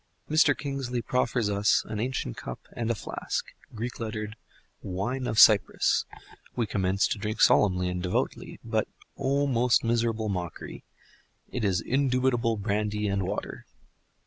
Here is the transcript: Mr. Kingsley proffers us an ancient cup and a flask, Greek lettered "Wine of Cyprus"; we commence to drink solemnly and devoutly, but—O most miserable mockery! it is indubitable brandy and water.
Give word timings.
Mr. 0.27 0.57
Kingsley 0.57 0.99
proffers 1.03 1.47
us 1.47 1.85
an 1.87 1.99
ancient 1.99 2.35
cup 2.35 2.59
and 2.73 2.89
a 2.89 2.95
flask, 2.95 3.45
Greek 3.75 3.99
lettered 3.99 4.35
"Wine 4.81 5.27
of 5.27 5.37
Cyprus"; 5.37 6.05
we 6.55 6.65
commence 6.65 7.07
to 7.09 7.19
drink 7.19 7.39
solemnly 7.39 7.87
and 7.87 8.01
devoutly, 8.01 8.59
but—O 8.63 9.45
most 9.45 9.83
miserable 9.83 10.27
mockery! 10.27 10.83
it 11.51 11.63
is 11.63 11.81
indubitable 11.81 12.57
brandy 12.57 13.07
and 13.07 13.27
water. 13.27 13.67